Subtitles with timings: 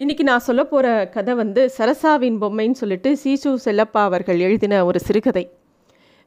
[0.00, 5.42] இன்றைக்கி நான் சொல்ல போகிற கதை வந்து சரசாவின் பொம்மைன்னு சொல்லிட்டு சீசு செல்லப்பா அவர்கள் எழுதின ஒரு சிறுகதை.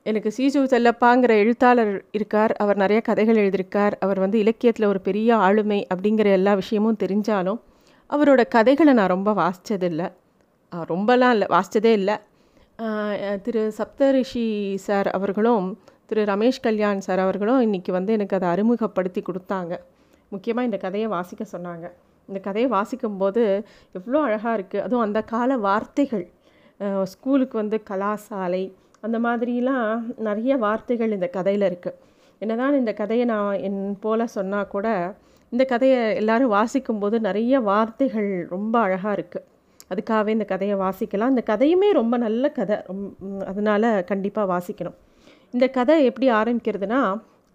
[0.05, 5.79] எனக்கு சீசு செல்லப்பாங்கிற எழுத்தாளர் இருக்கார் அவர் நிறைய கதைகள் எழுதியிருக்கார் அவர் வந்து இலக்கியத்தில் ஒரு பெரிய ஆளுமை
[5.93, 7.61] அப்படிங்கிற எல்லா விஷயமும் தெரிஞ்சாலும்
[8.09, 10.09] அவரோட கதைகளை நான் ரொம்ப வாசித்ததில்லை
[10.91, 12.17] ரொம்பலாம் இல்லை வாசித்ததே இல்லை.
[13.47, 14.47] திரு சப்தரிஷி
[14.89, 15.67] சார் அவர்களும்
[16.05, 19.73] திரு ரமேஷ் கல்யாண் சார் அவர்களும் இன்றைக்கி வந்து எனக்கு அதை அறிமுகப்படுத்தி கொடுத்தாங்க.
[20.29, 21.87] முக்கியமாக இந்த கதையை வாசிக்க சொன்னாங்க.
[22.31, 23.43] இந்த கதையை வாசிக்கும்போது
[23.97, 26.25] எவ்வளோ அழகாக இருக்குது அதுவும் அந்த கால வார்த்தைகள்.
[27.13, 28.63] ஸ்கூலுக்கு வந்து கலாசாலை
[29.05, 29.89] அந்த மாதிரிலாம்
[30.27, 31.99] நிறைய வார்த்தைகள் இந்த கதையில் இருக்குது
[32.41, 34.87] என்னதான் இந்த கதையை நான் என் போல சொன்னால் கூட
[35.53, 39.47] இந்த கதையை எல்லோரும் வாசிக்கும்போது நிறைய வார்த்தைகள் ரொம்ப அழகாக இருக்குது
[39.91, 41.31] அதுக்காகவே இந்த கதையை வாசிக்கலாம்.
[41.33, 42.77] இந்த கதையுமே ரொம்ப நல்ல கதை.
[43.51, 44.97] அதனால் கண்டிப்பாக வாசிக்கணும்.
[45.55, 47.01] இந்த கதை எப்படி ஆரம்பிக்கிறதுனா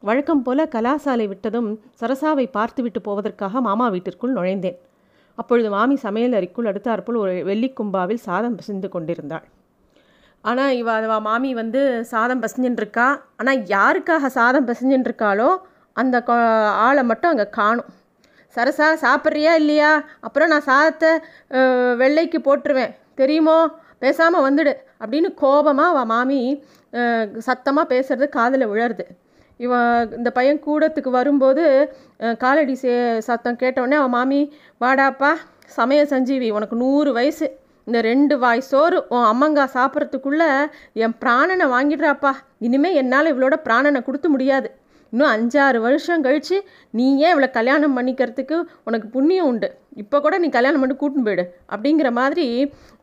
[0.03, 1.69] வழக்கம் போல கலாசாலை விட்டதும்
[2.01, 4.77] சரசாவை பார்த்துவிட்டு போவதற்காக மாமா வீட்டிற்குள் நுழைந்தேன்.
[5.39, 9.47] அப்பொழுது மாமி சமையல் அறைக்குள் அடுத்தாற்போல் ஒரு வெள்ளிக்கும்பாவில் சாதம் பிசைந்து கொண்டிருந்தாள்.
[10.45, 13.07] ஆனால் இவ அவ மாமி வந்து சாதம் பிசைஞ்சுட்டு
[13.41, 15.51] ஆனால் யாருக்காக சாதம் பிசைஞ்சுட்டு இருக்காளோ
[15.97, 16.17] அந்த
[16.87, 17.91] ஆளை மட்டும் அங்கே காணும்.
[18.57, 19.93] சரசா சாப்பிட்றியா இல்லையா?
[20.27, 21.13] அப்புறம் நான் சாதத்தை
[22.03, 22.97] வெள்ளைக்கு போட்டுருவேன்.
[23.21, 23.59] தெரியுமோ?
[24.05, 24.73] பேசாமல் வந்துடு.
[25.03, 26.41] அப்படின்னு கோபமாக அவள் மாமி
[27.47, 29.07] சத்தமாக பேசுறது காதில் விழருது
[29.65, 31.65] இவன் இந்த பையன் கூடத்துக்கு வரும்போது
[32.43, 32.95] காலடி சே
[33.29, 34.41] சத்தம் கேட்டவுடனே அவன் மாமி
[34.85, 35.31] வாடாப்பா
[35.77, 37.47] சமய சஞ்சீவி உனக்கு நூறு வயசு.
[37.87, 40.43] இந்த ரெண்டு வாய் சோறு உன் அம்மங்கா சாப்பிட்றதுக்குள்ள
[41.05, 42.33] என் பிராணனை வாங்கிடுறாப்பா.
[42.67, 44.69] இனிமேல் என்னால் இவளோட பிராணனை கொடுத்து முடியாது.
[45.13, 46.57] இன்னும் அஞ்சாறு வருஷம் கழித்து
[46.99, 48.57] நீ ஏன் இவளை கல்யாணம் பண்ணிக்கிறதுக்கு
[48.89, 49.69] உனக்கு புண்ணியம் உண்டு?
[50.03, 51.45] இப்போ கூட நீ கல்யாணம் பண்ணி கூட்டின்னு போயிடு.
[51.75, 52.47] அப்படிங்கிற மாதிரி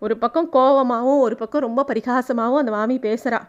[0.05, 3.39] ஒரு பக்கம் கோவமாகவும் ஒரு பக்கம் ரொம்ப பரிகாசமாகவும் அந்த மாமி பேசுகிறா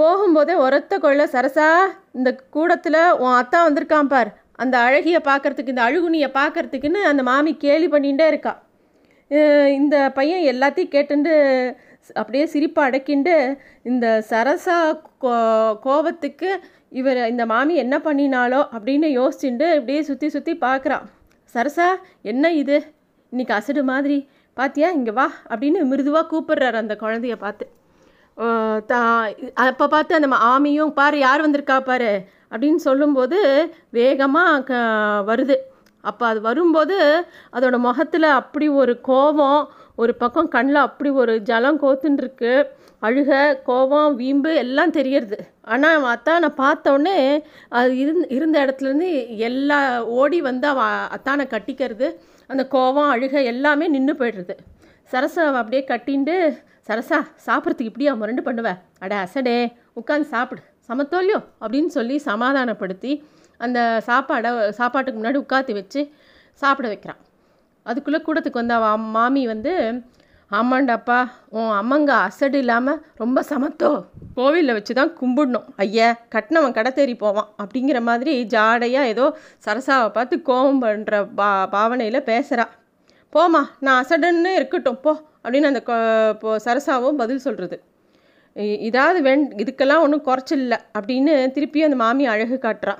[0.00, 1.66] போகும்போதே ஒரத்த கொள்ள சரசா
[2.18, 4.30] இந்த கூடத்தில் உன் அத்தா வந்திருக்கான் பார்.
[4.62, 8.52] அந்த அழகிய பார்க்கறதுக்கு இந்த அழுகுனியை பார்க்கறதுக்குன்னு அந்த மாமி கேலி பண்ணிகிட்டே இருக்கா.
[9.78, 11.34] இந்த பையன் எல்லாத்தையும் கேட்டுண்டு
[12.20, 13.34] அப்படியே சிரிப்பை அடக்கிண்டு
[13.90, 14.78] இந்த சரசா
[15.24, 15.34] கோ
[15.86, 16.50] கோபத்துக்கு
[17.00, 21.06] இவர் இந்த மாமி என்ன பண்ணினாலோ அப்படின்னு யோசிச்சுண்டு இப்படியே சுற்றி சுற்றி பார்க்குறான்
[21.54, 21.88] சரசா
[22.32, 22.76] என்ன இது?
[23.32, 24.18] இன்னைக்கு அசடு மாதிரி.
[24.56, 24.88] பாத்தியா?
[24.98, 27.64] இங்கே வா அப்படின்னு மிருதுவாக கூப்பிடுறாரு அந்த குழந்தைய பார்த்து.
[29.64, 32.12] அப்போ பார்த்து அந்த ஆமியும் பாரு யார் வந்திருக்கா பாரு
[32.52, 33.38] அப்படின்னு சொல்லும்போது
[33.90, 34.72] வேகமாக க
[35.30, 35.56] வருது.
[36.04, 36.96] அப்போ அது வரும்போது
[37.56, 39.60] அதோட முகத்தில் அப்படி ஒரு கோபம்
[39.94, 42.52] ஒரு பக்கம் கண்ணில் அப்படி ஒரு ஜலம் கோத்துன்ருக்கு
[43.02, 43.30] அழுக
[43.68, 45.38] கோபம் வீம்பு எல்லாம் தெரியறது.
[45.62, 47.16] ஆனால் அத்தான் அத்தானை பார்த்தோன்னே
[47.68, 49.10] அது இருந் இருந்த இடத்துலேருந்து
[49.48, 49.78] எல்லா
[50.20, 52.08] ஓடி வந்து அவன் அத்தானை கட்டிக்கிறது
[52.50, 54.56] அந்த கோபம் அழுக எல்லாமே நின்று போயிடுறது.
[55.12, 56.36] சரசா அப்படியே கட்டின்ட்டு
[56.88, 58.68] சரசா சாப்பிட்றதுக்கு இப்படியா முரண்டு பண்ணுவ?
[58.98, 59.56] அட அசடே
[60.00, 60.62] உட்காந்து சாப்பிடு.
[60.88, 61.38] சமத்தோல்யோ?
[61.60, 63.12] அப்படின்னு சொல்லி சமாதானப்படுத்தி
[63.64, 66.00] அந்த சாப்பாடை சாப்பாட்டுக்கு முன்னாடி உட்காத்தி வச்சு
[66.62, 67.20] சாப்பிட வைக்கிறான்.
[67.86, 69.72] அதுக்குள்ளே கூடத்துக்கு வந்து அவ மாமி வந்து
[70.50, 73.90] ஆமாண்டாப்பா உன் அம்மங்க அசடு இல்லாமல் ரொம்ப சமத்தோ?
[74.34, 75.66] கோவிலில் வச்சு தான் கும்பிடணும்.
[75.76, 77.48] ஐயா கட்டினவன் கடை தேறி போவான்.
[77.62, 79.26] அப்படிங்கிற மாதிரி ஜாடையாக ஏதோ
[79.66, 82.66] சரசாவை பார்த்து கோபம் பண்ணுற பா பாவனையில் பேசுகிறா
[83.32, 85.12] போம்மா நான் அசடன்னு இருக்கட்டும் போ
[85.42, 85.80] அப்படின்னு அந்த
[86.34, 87.76] இப்போ சரசாவும் பதில் சொல்கிறது
[88.88, 92.94] இதாவது வேண் இதுக்கெல்லாம் ஒன்றும் குறைச்சில்ல அப்படின்னு திருப்பி அந்த மாமி அழகு காட்டுறா.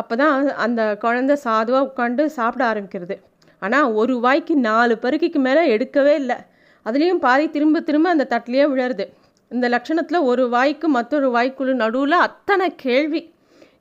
[0.00, 3.16] அப்போ தான் அந்த குழந்தை சாதுவாக உட்காந்து சாப்பிட ஆரம்பிக்கிறது.
[3.62, 6.38] ஆனால் ஒரு வாய்க்கு நாலு பருக்கிக்கு மேலே எடுக்கவே இல்லை.
[6.86, 9.06] அதுலேயும் பாதி திரும்ப திரும்ப அந்த தட்டிலேயே விழருது.
[9.50, 13.22] இந்த லட்சணத்தில் ஒரு வாய்க்கு மற்றொரு வாய்க்குள்ள நடுவில் அத்தனை கேள்வி.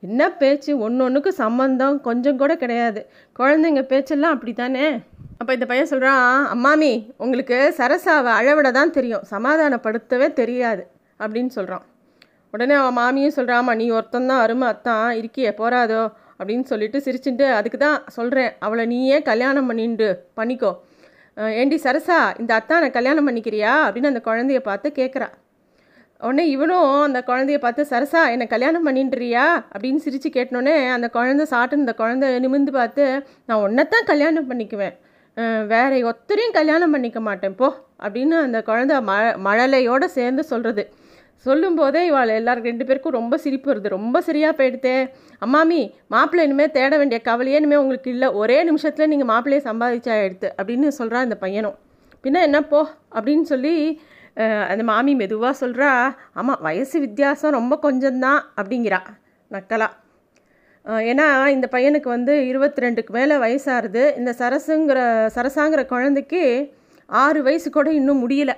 [0.08, 0.72] என்ன பேச்சு?
[0.86, 3.02] ஒன்று ஒன்றுக்கு சம்மந்தம் கொஞ்சம் கூட கிடையாது.
[3.40, 4.86] குழந்தைங்க பேச்செல்லாம் அப்படி தானே
[5.40, 6.92] அப்போ இந்த பையன் சொல்கிறான் அம்மாமி
[7.24, 9.24] உங்களுக்கு சரசாவை அழவிட தான் தெரியும்.
[9.34, 10.84] சமாதானப்படுத்தவே தெரியாது.
[11.20, 11.86] அப்படின்னு சொல்கிறான்
[12.54, 16.04] உடனே அவன் மாமியும் சொல்கிறாமா நீ ஒருத்தந்தான் அருமை அத்தான் இருக்கியே போறாதோ?
[16.40, 20.08] அப்படின்னு சொல்லிட்டு சிரிச்சுட்டு அதுக்கு தான் சொல்கிறேன் அவளை நீயே கல்யாணம் பண்ணிண்டு
[20.40, 20.72] பண்ணிக்கோ.
[21.62, 23.74] ஏண்டி சரசா இந்த அத்தானை கல்யாணம் பண்ணிக்கிறியா?
[23.86, 25.30] அப்படின்னு அந்த குழந்தைய பார்த்து கேட்குறா
[26.22, 29.46] உடனே இவனும் அந்த குழந்தைய பார்த்து சரசா என்னை கல்யாணம் பண்ணின்றியா?
[29.74, 33.06] அப்படின்னு சிரித்து கேட்டனோடனே அந்த குழந்தை சாட்டுன்னு அந்த குழந்தை நிமிர்ந்து பார்த்து
[33.48, 34.96] நான் உன்னைத்தான் கல்யாணம் பண்ணிக்குவேன்.
[35.74, 37.68] வேற ஒத்தரையும் கல்யாணம் பண்ணிக்க மாட்டேன் போ
[38.06, 39.16] அப்படின்னு அந்த குழந்தை ம
[39.48, 40.86] மழலையோடு சேர்ந்து சொல்கிறது
[41.46, 43.88] சொல்லும்போதே இவாள் எல்லாரும் ரெண்டு பேருக்கும் ரொம்ப சிரிப்பு வருது.
[43.98, 44.96] ரொம்ப சரியாக போயிடுதே.
[45.46, 45.82] அம்மாமி
[46.14, 48.28] மாப்பிள்ளை இனிமேல் தேட வேண்டிய கவலையே இனிமேல் உங்களுக்கு இல்லை.
[48.42, 51.78] ஒரே நிமிஷத்தில் நீங்கள் மாப்பிள்ளையை சம்பாதிச்சா எடுத்து அப்படின்னு சொல்கிறான் அந்த பையனும்.
[52.24, 52.80] பின்ன என்ன போ
[53.16, 53.76] அப்படின்னு சொல்லி
[54.72, 55.92] அந்த மாமி மெதுவாக சொல்கிறா
[56.40, 59.00] ஆமாம் வயசு வித்தியாசம் ரொம்ப கொஞ்சம்தான் அப்படிங்கிறா
[59.52, 59.94] நக்கலாக
[60.86, 64.04] ஏன்னா இந்த பையனுக்கு வந்து இருபத்தி ரெண்டுக்கு மேலே வயசாகுது.
[64.20, 65.00] இந்த சரசுங்கிற
[65.38, 66.42] சரசாங்கிற குழந்தைக்கு
[67.10, 68.56] ஆறு வயசு கூட இன்னும் முடியலை.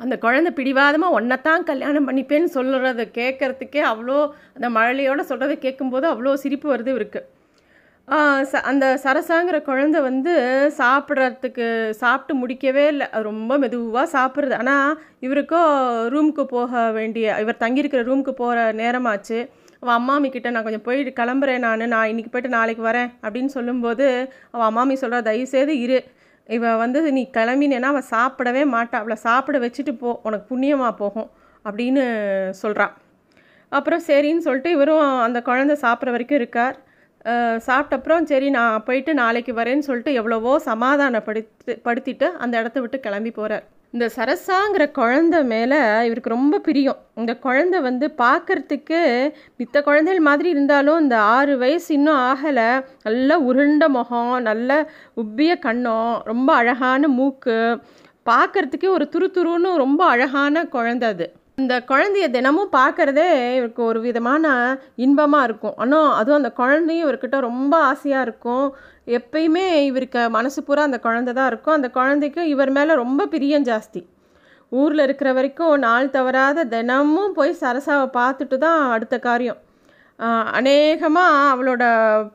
[0.00, 4.18] அந்த குழந்தை பிடிவாதமாக ஒன்றைத்தான் கல்யாணம் பண்ணிப்பேன்னு சொல்கிறத கேட்குறதுக்கே அவ்வளோ
[4.56, 7.26] அந்த மழலையோடு சொல்கிறத கேட்கும்போது அவ்வளோ சிரிப்பு வருது இருக்குது
[8.08, 10.32] ச- அந்த சரசாங்கிற குழந்தை வந்து
[10.78, 13.10] சாப்பிட்றதுக்கு சாப்பிட்டு முடிக்கவே இல்லை.
[13.10, 15.60] அது ரொம்ப மெதுவாக சாப்பிட்றது ஆனால் இவருக்கோ
[16.14, 19.48] ரூமுக்கு போக வேண்டிய இவர் தங்கியிருக்கிற ரூமுக்கு போகிற நேரமாச்சு.
[19.80, 21.78] அவள் அம்மாமி கிட்ட நான் கொஞ்சம் போய் கிளம்புறேன் நான்.
[21.78, 26.04] நான் இன்னைக்கு போயிட்டு நாளைக்கு வரேன் அப்படின்னு சொல்லும்போது அவள் அம்மாமி சொல்கிறா தயவுசெய்து இரு.
[26.46, 28.92] இவள் வந்து நீ கிளம்பினேன்னா அவள் சாப்பிடவே மாட்டா.
[28.92, 30.20] அவளை சாப்பிட வச்சுட்டு போ.
[30.22, 31.30] உனக்கு புண்ணியமாக போகும்.
[31.64, 32.96] அப்படின்னு சொல்கிறான்
[33.68, 36.84] அப்புறம் சரின்னு சொல்லிட்டு இவரும் அந்த குழந்தை சாப்பிட்ற வரைக்கும் இருக்கார்.
[37.26, 42.98] சாப்பிட்டப்புறம் சாப்பிட்ட அப்புறம் சரி நான் போயிட்டு நாளைக்கு வரேன்னு சொல்லிட்டு எவ்வளவோ சமாதானப்படுத்தி படுத்திட்டு அந்த இடத்த விட்டு
[43.00, 43.64] கிளம்பி போகிறார்
[43.94, 46.98] இந்த சரசாங்கிற குழந்தை மேலே இவருக்கு ரொம்ப பிரியம்.
[47.14, 49.00] இந்த குழந்தை வந்து பார்க்கறதுக்கு
[49.58, 52.68] மித்த குழந்தைகள் மாதிரி இருந்தாலும் இந்த ஆறு வயசு இன்னும் ஆகலை.
[53.02, 54.70] நல்ல உருண்ட முகம் நல்ல
[55.22, 57.58] உப்பிய கண்ணம் ரொம்ப அழகான மூக்கு.
[58.26, 61.28] பார்க்கறதுக்கே ஒரு துருதுருன்னு ரொம்ப அழகான குழந்தை அது.
[61.58, 63.26] இந்த குழந்தைய தினமும் பார்க்கறதே
[63.58, 64.46] இவருக்கு ஒரு விதமான
[65.04, 65.76] இன்பமாக இருக்கும்.
[65.82, 68.66] ஆனால் அதுவும் அந்த குழந்தையும் இவர்கிட்ட ரொம்ப ஆசையாக இருக்கும்.
[69.18, 71.76] எப்பயுமே இவருக்கு மனசு பூரா அந்த குழந்தை தான் இருக்கும்.
[71.78, 74.02] அந்த குழந்தைக்கு இவர் மேலே ரொம்ப பிரியம் ஜாஸ்தி.
[74.72, 79.60] ஊரில் இருக்கிற வரைக்கும் நாள் தவறாத தினமும் போய் சரசாவை பார்த்துட்டு தான் அடுத்த காரியம்.
[80.58, 81.84] அநேகமாக அவளோட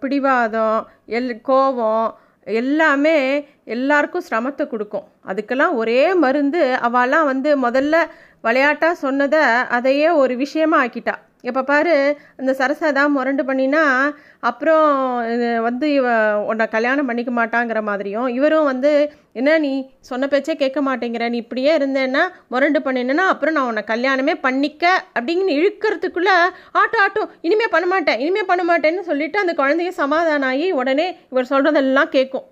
[0.02, 0.80] பிடிவாதம்
[1.20, 2.08] எல் கோபம்
[2.44, 5.08] எல்லாமே எல்லாருக்கும் சிரமத்தை கொடுக்கும்.
[5.28, 7.96] அதுக்கெல்லாம் ஒரே மருந்து அவெல்லாம் வந்து முதல்ல
[8.42, 9.40] விளையாட்டாக சொன்னதை
[9.70, 11.16] அதையே ஒரு விஷயமா ஆக்கிட்டா.
[11.44, 11.96] இப்போ பாரு
[12.40, 13.84] இந்த சரசை தான் முரண்டு பண்ணினா
[14.40, 14.86] அப்புறம்
[15.62, 16.08] வந்து இவ
[16.46, 18.92] உன்னை கல்யாணம் பண்ணிக்க மாட்டாங்கிற மாதிரியும் இவரும் வந்து
[19.34, 24.36] என்ன நீ சொன்ன பேச்சே கேட்க மாட்டேங்கிற நீ இப்படியே இருந்தேன்னா முரண்டு பண்ணினா அப்புறம் நான் உன்னை கல்யாணமே
[24.40, 24.86] பண்ணிக்க
[25.16, 26.38] அப்படின்னு இழுக்கிறதுக்குள்ளே
[26.74, 31.52] ஆட்டோ ஆட்டோ இனிமே பண்ண மாட்டேன் இனிமே பண்ண மாட்டேன்னு சொல்லிட்டு அந்த குழந்தைய சமாதானம் ஆகி உடனே இவர்
[31.54, 32.48] சொல்கிறதெல்லாம் கேட்கும்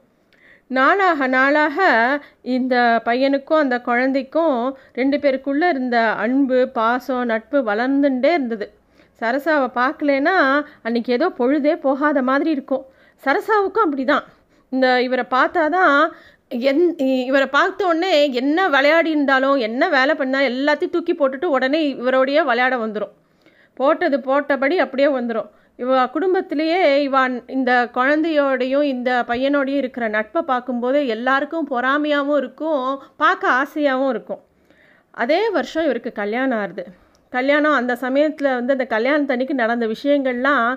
[0.71, 1.77] நாளாக நாளாக
[2.49, 2.75] இந்த
[3.05, 4.57] பையனுக்கும் அந்த குழந்தைக்கும்
[4.93, 8.67] ரெண்டு பேருக்குள்ளே இருந்த அன்பு பாசம் நட்பு வளர்ந்துட்டே இருந்தது.
[9.21, 10.35] சரசாவை பார்க்கலனா
[10.85, 12.83] அன்னைக்கு ஏதோ பொழுதே போகாத மாதிரி இருக்கும்.
[13.23, 14.25] சரசாவுக்கும் அப்படிதான்.
[14.71, 15.95] இந்த இவரை பார்த்தா தான்
[16.69, 16.83] என்
[17.29, 18.11] இவரை பார்த்த உடனே
[18.41, 23.13] என்ன விளையாடி இருந்தாலும் என்ன வேலை பண்ணால் எல்லாத்தையும் தூக்கி போட்டுட்டு உடனே இவரோடையே விளையாட வந்துடும்
[23.79, 25.49] போட்டது போட்டபடி அப்படியே வந்துடும்
[25.83, 32.87] இவ குடும்பத்திலேயே இவான் இந்த குழந்தையோடையும் இந்த பையனோடையும் இருக்கிற நட்பை பார்க்கும்போது எல்லாருக்கும் பொறாமையாகவும் இருக்கும்
[33.23, 34.41] பார்க்க ஆசையாகவும் இருக்கும்.
[35.23, 36.85] அதே வருஷம் இவருக்கு கல்யாணம் ஆகுது.
[37.33, 40.67] கல்யாணம் அந்த சமயத்தில் வந்து அந்த கல்யாணத்தன்னைக்கு நடந்த விஷயங்கள்லாம்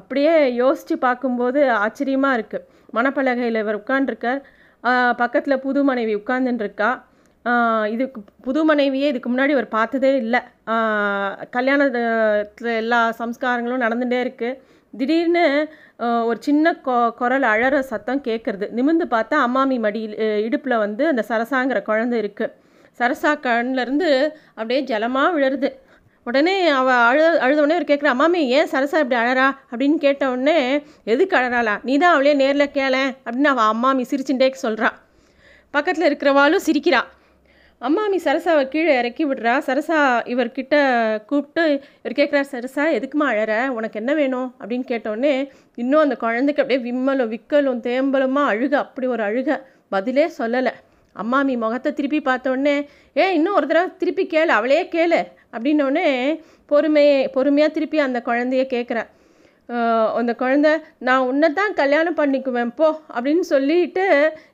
[0.00, 2.66] அப்படியே யோசித்து பார்க்கும்போது ஆச்சரியமாக இருக்குது
[2.96, 4.42] மணப்பலகையில் இவர் உட்காண்டிருக்கார்
[5.22, 6.90] பக்கத்தில் புது மனைவி உட்கார்ந்துன்னு இருக்கா
[7.94, 10.40] இதுக்கு புது மனைவியே இதுக்கு முன்னாடி அவர் பார்த்ததே இல்லை.
[11.56, 14.58] கல்யாணத்தில் எல்லா சம்ஸ்காரங்களும் நடந்துகிட்டே இருக்குது
[14.94, 15.44] திடீர்னு
[16.28, 20.16] ஒரு சின்ன கொ குரல் அழற சத்தம் கேட்குறது நிமிர்ந்து பார்த்தா அம்மாமி மடியில்
[20.46, 22.54] இடுப்பில் வந்து அந்த சரசாங்கிற குழந்தை இருக்குது
[23.00, 24.08] சரசா கண்ணிலேருந்து
[24.56, 25.70] அப்படியே ஜலமாக விழுறது.
[26.24, 29.46] உடனே அவள் அழு அழுத உடனே அவர் கேட்குற அம்மாமி ஏன் சரசா இப்படி அழறா?
[29.70, 31.78] அப்படின்னு கேட்ட உடனே எதுக்கு அழறாளா?
[31.82, 34.90] நீ தான் அவளே நேரில் கேளேன் அப்படின்னு அவள் அம்மாமி சிரிச்சுட்டே சொல்கிறா
[35.70, 37.00] பக்கத்தில் இருக்கிறவாளும் சிரிக்கிறா.
[37.80, 39.54] அம்மாமி சரசாவை கீழே இறக்கி விடுறா.
[39.66, 39.98] சரசா
[40.32, 40.74] இவர்கிட்ட
[41.24, 43.68] கூப்பிட்டு இவர் கேட்குறார் சரசா எதுக்குமா அழற?
[43.68, 44.54] உனக்கு என்ன வேணும்?
[44.60, 49.62] அப்படின்னு கேட்டோடனே இன்னும் அந்த குழந்தைக்கு அப்படியே விம்மலும் விக்கலும் தேம்பலுமா அழுக அப்படி ஒரு அழுக.
[49.88, 50.72] பதிலே சொல்லலை.
[51.16, 52.76] அம்மாமி முகத்தை திருப்பி பார்த்தோடனே
[53.16, 55.20] ஏ இன்னும் ஒரு தடவை திருப்பி கேளு அவளே கேளு
[55.54, 56.06] அப்படின்னோடனே
[56.70, 59.10] பொறுமையே பொறுமையாக திருப்பி அந்த குழந்தைய கேட்குறேன்
[60.20, 60.68] அந்த குழந்த
[61.08, 64.04] நான் உன்னை தான் கல்யாணம் பண்ணிக்குவேன் போ அப்படின்னு சொல்லிட்டு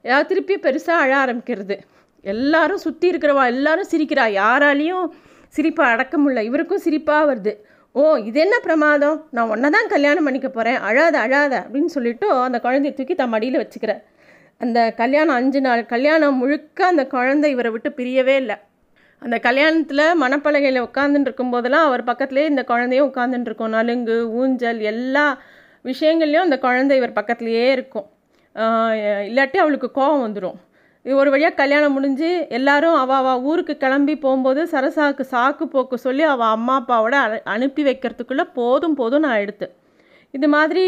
[0.09, 1.77] ஏதாவது திருப்பி பெருசாக அழ ஆரம்பிக்கிறது.
[2.25, 4.25] எல்லாரும் சுற்றி இருக்கிறவா எல்லாரும் சிரிக்கிறா.
[4.43, 5.07] யாராலையும்
[5.57, 6.43] சிரிப்பை அடக்க முடியல.
[6.49, 7.53] இவருக்கும் சிரிப்பாக வருது.
[7.95, 9.17] ஓ இது என்ன பிரமாதம்?
[9.37, 13.61] நான் உன்னை தான் கல்யாணம் பண்ணிக்க போகிறேன் அழாத அழாத அப்படின்னு சொல்லிவிட்டு அந்த குழந்தைய தூக்கி தன் மடியில்
[13.63, 14.03] வச்சுக்கிறேன்
[14.61, 18.57] அந்த கல்யாணம் அஞ்சு நாள் கல்யாணம் முழுக்க அந்த குழந்தை இவரை விட்டு பிரியவே இல்லை.
[19.23, 23.75] அந்த கல்யாணத்தில் மணப்பலகையில் உட்காந்துட்டு இருக்கும்போதெல்லாம் அவர் பக்கத்துலேயே இந்த குழந்தையும் உட்காந்துட்டு இருக்கும்.
[23.77, 25.27] நலுங்கு ஊஞ்சல் எல்லா
[25.85, 28.07] விஷயங்கள்லையும் அந்த குழந்தை இவர் பக்கத்துலேயே இருக்கும்.
[29.29, 30.59] இல்லாட்டி அவளுக்கு கோபம் வந்துடும்
[31.05, 36.55] ஒரு வழியாக கல்யாணம் முடிஞ்சு எல்லாரும் அவள் அவள் ஊருக்கு கிளம்பி போகும்போது சரசாவுக்கு சாக்கு போக்கு சொல்லி அவள்
[36.57, 37.17] அம்மா அப்பாவோட
[37.55, 39.67] அனுப்பி வைக்கிறதுக்குள்ளே போதும் போதும் நான் எடுத்து
[40.35, 40.85] இது மாதிரி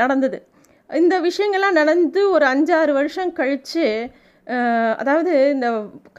[0.00, 0.38] நடந்தது.
[0.98, 3.84] இந்த விஷயங்கள்லாம் நடந்து ஒரு அஞ்சாறு வருஷம் கழித்து
[5.00, 5.68] அதாவது இந்த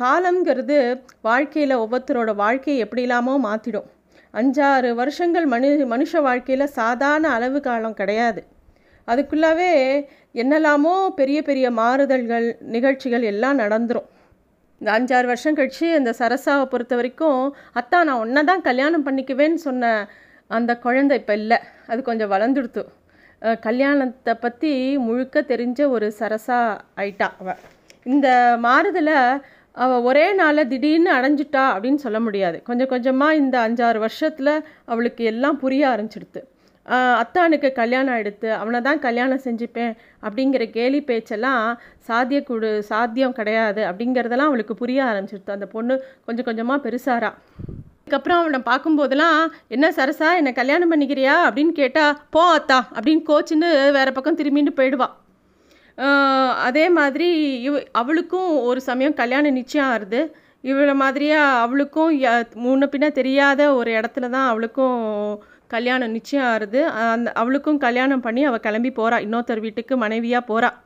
[0.01, 0.77] காலங்கிறது
[1.21, 3.89] வாழ்க்கையில் ஒவ்வொருத்தரோட வாழ்க்கையை எப்படி இல்லாமோ மாற்றிடும்
[4.33, 8.41] அஞ்சாறு வருஷங்கள் மனு மனுஷ வாழ்க்கையில் சாதாரண அளவு காலம் கிடையாது.
[9.07, 9.71] அதுக்குள்ளாவே
[10.41, 14.07] என்னெல்லாமோ பெரிய பெரிய மாறுதல்கள் நிகழ்ச்சிகள் எல்லாம் நடந்துடும்
[14.81, 17.41] இந்த அஞ்சாறு வருஷம் கழித்து அந்த சரசாவை பொறுத்த வரைக்கும்
[17.79, 19.91] அத்தா நான் ஒன்றை தான் கல்யாணம் பண்ணிக்குவேன்னு சொன்ன
[20.49, 21.57] அந்த குழந்தை இப்போ இல்லை.
[21.87, 22.83] அது கொஞ்சம் வளர்ந்துடுத்து.
[23.41, 27.61] கல்யாணத்தை பற்றி முழுக்க தெரிஞ்ச ஒரு சரசா ஆயிட்டா அவள்
[28.03, 29.19] இந்த மாறுதலை
[29.71, 32.63] அவள் ஒரே நாளில் திடீர்னு அடைஞ்சிட்டா அப்படின்னு சொல்ல முடியாது.
[32.63, 34.53] கொஞ்சம் கொஞ்சமாக இந்த அஞ்சாறு வருஷத்தில்
[34.85, 36.41] அவளுக்கு எல்லாம் புரிய ஆரம்பிச்சிடுது
[37.19, 39.93] அத்தானுக்கு கல்யாணம் எடுத்து அவனை தான் கல்யாணம் செஞ்சுப்பேன்
[40.23, 47.31] அப்படிங்கிற கேலி பேச்செல்லாம் சாத்தியக்கூடு சாத்தியம் கிடையாது அப்படிங்கிறதெல்லாம் அவளுக்கு புரிய ஆரம்பிச்சிருத்து அந்த பொண்ணு கொஞ்சம் கொஞ்சமாக பெருசாரா
[48.11, 51.35] அதுக்கப்புறம் அவனை பார்க்கும்போதெல்லாம் என்ன சரசா என்னை கல்யாணம் பண்ணிக்கிறியா?
[51.47, 55.09] அப்படின்னு கேட்டால் போ அத்தா அப்படின்னு கோச்சின்னு வேறு பக்கம் திரும்பின்னு போயிடுவா.
[56.53, 57.27] அதே மாதிரி
[57.61, 60.31] இவ அவளுக்கும் ஒரு சமயம் கல்யாணம் நிச்சயம் ஆறுது.
[60.61, 64.99] இவளை மாதிரியா அவளுக்கும் ய- முன்ன பின்ன தெரியாத ஒரு இடத்துல தான் அவளுக்கும்
[65.67, 66.81] கல்யாணம் நிச்சயம் ஆறுது.
[66.83, 70.77] அந்த அவளுக்கும் கல்யாணம் பண்ணி அவள் கிளம்பி போகிறா இன்னொருத்தர் வீட்டுக்கு மனைவியாக போகிறாள்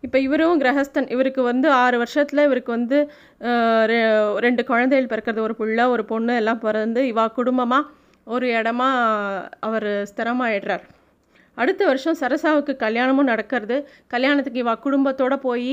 [0.00, 2.98] இப்போ இவரும் கிரகஸ்தன் இவருக்கு வந்து ஆறு வருஷத்தில் இவருக்கு வந்து
[3.92, 7.88] ரெ- ரெண்டு குழந்தைகள் பிறக்கிறது ஒரு புள்ள ஒரு பொண்ணு எல்லாம் பிறந்து இவா குடும்பமாக
[8.24, 8.88] ஒரு இடமா
[9.60, 10.84] அவர் ஸ்திரமாயிடுறார்.
[11.54, 13.76] அடுத்த வருஷம் சரசாவுக்கு கல்யாணமும் நடக்கிறது.
[14.06, 15.72] கல்யாணத்துக்கு இவா குடும்பத்தோடு போய்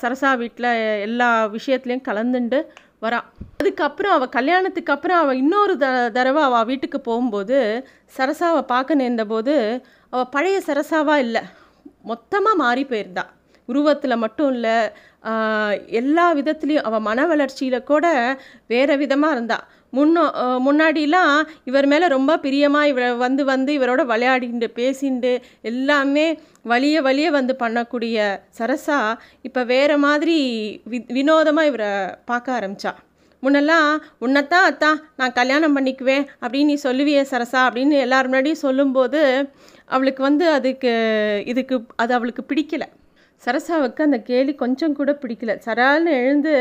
[0.00, 2.58] சரசா வீட்டில் எல்லா விஷயத்துலையும் கலந்துண்டு
[3.02, 3.20] வரா.
[3.58, 9.54] அதுக்கப்புறம் அவள் கல்யாணத்துக்கு அப்புறம் அவள் இன்னொரு த தடவை அவள் வீட்டுக்கு போகும்போது சரசாவை பார்க்க நேர்ந்தபோது
[10.10, 11.42] அவள் பழைய சரசாவாக இல்லை.
[12.04, 13.24] மொத்தமாக மாறி போயிருந்தா.
[13.68, 14.76] உருவத்தில் மட்டும் இல்லை
[16.00, 18.06] எல்லா விதத்துலேயும் அவள் மன வளர்ச்சியில் கூட
[18.72, 19.58] வேறு விதமாக இருந்தா.
[19.96, 20.22] முன்னோ
[20.66, 21.34] முன்னாடிலாம்
[21.68, 25.32] இவர் மேலே ரொம்ப பிரியமாக இவரை வந்து வந்து இவரோட விளையாடிண்டு பேசிண்டு
[25.70, 26.26] எல்லாமே
[26.72, 28.18] வழிய வழிய வந்து பண்ணக்கூடிய
[28.58, 28.98] சரசா
[29.48, 30.38] இப்போ வேறு மாதிரி
[30.92, 31.92] வி வினோதமாக இவரை
[32.30, 33.00] பார்க்க ஆரம்பித்தாள்
[33.42, 33.88] முன்னெல்லாம்
[34.24, 39.20] உன்னைத்தான் அத்தான் நான் கல்யாணம் பண்ணிக்குவேன் அப்படின்னு நீ சொல்லுவியே சரசா அப்படின்னு எல்லார் முன்னாடியும் சொல்லும்போது
[39.96, 40.92] அவளுக்கு வந்து அதுக்கு
[41.52, 42.84] இதுக்கு அது அவளுக்கு பிடிக்கல.
[43.42, 45.52] சரசாவுக்கு அந்த கேலி கொஞ்சம் கூட பிடிக்கல.
[45.66, 46.54] சரால்னு எழுந்து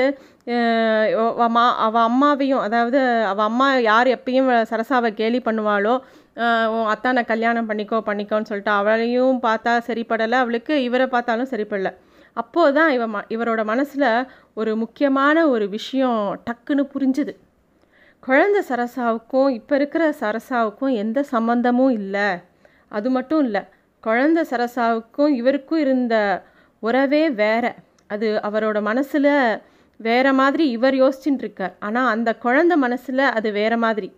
[1.56, 3.00] மா அவள் அம்மாவையும் அதாவது
[3.32, 5.96] அவள் அம்மா யார் எப்பயும் சரசாவை கேலி பண்ணுவாளோ
[6.94, 11.94] அத்தானை கல்யாணம் பண்ணிக்கோ பண்ணிக்கோன்னு சொல்லிட்டு அவளையும் பார்த்தா சரிப்படலை அவளுக்கு இவரை பார்த்தாலும் சரிப்படலை.
[12.42, 14.08] அப்போது தான் இவ ம இவரோட மனசில்
[14.54, 17.34] ஒரு முக்கியமான ஒரு விஷயம் டக்குன்னு புரிஞ்சுது.
[18.24, 22.28] குழந்தை சரசாவுக்கும் இப்போ இருக்கிற சரசாவுக்கும் எந்த சம்பந்தமும் இல்லை.
[22.90, 23.62] அது மட்டும் இல்லை
[24.04, 26.16] குழந்த சரசாவுக்கும் இவருக்கும் இருந்த
[26.84, 27.66] உறவே வேற.
[28.08, 29.32] அது அவரோட மனசில்
[30.00, 31.74] வேற மாதிரி இவர் யோசிச்சுட்டு இருக்கார்.
[31.80, 34.10] ஆனால் அந்த குழந்த மனசில் அது வேற மாதிரி.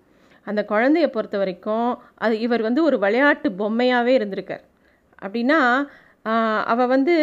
[0.47, 4.63] அந்த குழந்தைய பொறுத்த வரைக்கும் அது இவர் வந்து ஒரு விளையாட்டு பொம்மையாகவே இருந்திருக்கார்.
[5.21, 5.59] அப்படின்னா
[6.71, 7.13] அவள் வந்து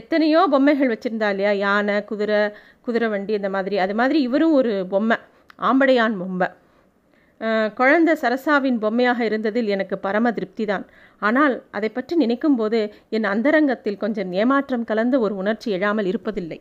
[0.00, 1.52] எத்தனையோ பொம்மைகள் வச்சுருந்தா இல்லையா?
[1.66, 2.40] யானை குதிரை
[2.86, 3.76] குதிரை வண்டி இந்த மாதிரி.
[3.84, 5.16] அது மாதிரி இவரும் ஒரு பொம்மை
[5.68, 6.48] ஆம்படையான் பொம்மை.
[7.40, 10.84] குழந்த குழந்தை சரசாவின் பொம்மையாக இருந்ததில் எனக்கு பரம திருப்தி தான்
[11.28, 12.78] ஆனால் அதை பற்றி நினைக்கும்போது
[13.16, 16.58] என் அந்தரங்கத்தில் கொஞ்சம் ஏமாற்றம் கலந்த ஒரு உணர்ச்சி எழாமல் இருப்பதில்லை.